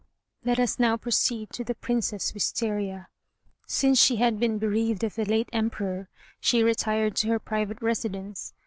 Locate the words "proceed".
0.97-1.51